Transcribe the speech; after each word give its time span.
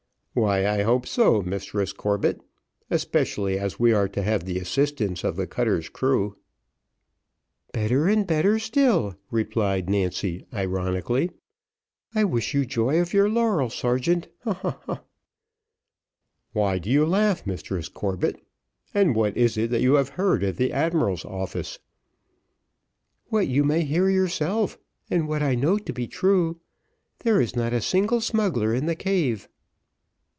"Why, 0.33 0.65
I 0.65 0.83
hope 0.83 1.05
so, 1.07 1.41
Mistress 1.41 1.91
Corbett, 1.91 2.39
especially 2.89 3.59
as 3.59 3.81
we 3.81 3.91
are 3.91 4.07
to 4.07 4.23
have 4.23 4.45
the 4.45 4.59
assistance 4.59 5.25
of 5.25 5.35
the 5.35 5.45
cutter's 5.45 5.89
crew." 5.89 6.37
"Better 7.73 8.07
and 8.07 8.25
better 8.25 8.57
still," 8.57 9.17
replied 9.29 9.89
Nancy, 9.89 10.45
ironically. 10.53 11.31
"I 12.15 12.23
wish 12.23 12.53
you 12.53 12.65
joy 12.65 13.01
of 13.01 13.11
your 13.13 13.27
laurels, 13.27 13.73
sergeant, 13.73 14.29
ha, 14.45 14.53
ha, 14.53 14.79
ha." 14.85 15.03
"Why 16.53 16.77
do 16.77 16.89
you 16.89 17.05
laugh, 17.05 17.45
Mistress 17.45 17.89
Corbett, 17.89 18.39
and 18.93 19.13
what 19.15 19.35
is 19.35 19.55
that 19.55 19.81
you 19.81 19.95
have 19.95 20.07
heard 20.11 20.45
at 20.45 20.55
the 20.55 20.71
admiral's 20.71 21.25
office?" 21.25 21.79
"What 23.25 23.49
you 23.49 23.65
may 23.65 23.83
hear 23.83 24.09
yourself, 24.09 24.77
and 25.09 25.27
what 25.27 25.43
I 25.43 25.55
know 25.55 25.77
to 25.79 25.91
be 25.91 26.07
true; 26.07 26.61
there 27.19 27.41
is 27.41 27.53
not 27.53 27.73
a 27.73 27.81
single 27.81 28.21
smuggler 28.21 28.73
in 28.73 28.85
the 28.85 28.95
cave." 28.95 29.49